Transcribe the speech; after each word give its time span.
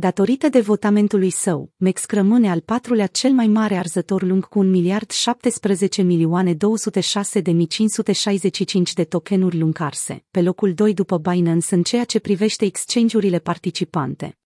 Datorită 0.00 0.48
devotamentului 0.48 1.30
său, 1.30 1.72
MEX 1.76 2.06
rămâne 2.06 2.50
al 2.50 2.60
patrulea 2.60 3.06
cel 3.06 3.32
mai 3.32 3.46
mare 3.46 3.76
arzător 3.76 4.22
lung 4.22 4.48
cu 4.48 4.58
1 4.58 4.70
miliard 4.70 5.10
17 5.10 6.02
milioane 6.02 6.54
206 6.54 7.40
de 7.40 7.64
565 7.64 8.92
de 8.92 9.04
tokenuri 9.04 9.58
luncarse, 9.58 10.24
pe 10.30 10.42
locul 10.42 10.74
2 10.74 10.94
după 10.94 11.18
Binance 11.18 11.74
în 11.74 11.82
ceea 11.82 12.04
ce 12.04 12.18
privește 12.18 12.64
exchange-urile 12.64 13.38
participante. 13.38 14.38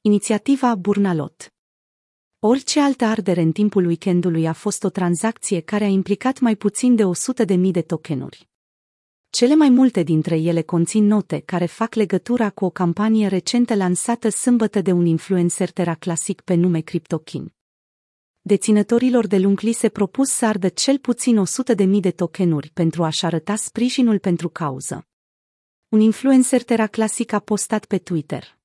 Inițiativa 0.00 0.74
Burnalot 0.74 1.54
Orice 2.38 2.80
altă 2.80 3.04
ardere 3.04 3.40
în 3.40 3.52
timpul 3.52 3.86
weekendului 3.86 4.46
a 4.46 4.52
fost 4.52 4.84
o 4.84 4.88
tranzacție 4.88 5.60
care 5.60 5.84
a 5.84 5.88
implicat 5.88 6.40
mai 6.40 6.56
puțin 6.56 6.94
de 6.94 7.02
100.000 7.54 7.58
de 7.70 7.82
tokenuri. 7.82 8.48
Cele 9.34 9.54
mai 9.54 9.68
multe 9.68 10.02
dintre 10.02 10.36
ele 10.36 10.62
conțin 10.62 11.06
note 11.06 11.38
care 11.38 11.66
fac 11.66 11.94
legătura 11.94 12.50
cu 12.50 12.64
o 12.64 12.70
campanie 12.70 13.26
recentă 13.26 13.74
lansată 13.74 14.28
sâmbătă 14.28 14.80
de 14.80 14.92
un 14.92 15.06
influencer 15.06 15.70
Terra 15.70 15.94
Classic 15.94 16.40
pe 16.40 16.54
nume 16.54 16.80
CryptoKing. 16.80 17.50
Deținătorilor 18.40 19.26
de 19.26 19.38
lung 19.38 19.60
li 19.60 19.72
se 19.72 19.88
propus 19.88 20.30
să 20.30 20.46
ardă 20.46 20.68
cel 20.68 20.98
puțin 20.98 21.42
100.000 21.76 21.88
de 22.00 22.10
tokenuri 22.10 22.70
pentru 22.74 23.04
a-și 23.04 23.24
arăta 23.24 23.54
sprijinul 23.54 24.18
pentru 24.18 24.48
cauză. 24.48 25.06
Un 25.88 26.00
influencer 26.00 26.62
Terra 26.62 26.86
Classic 26.86 27.32
a 27.32 27.38
postat 27.38 27.84
pe 27.84 27.98
Twitter. 27.98 28.58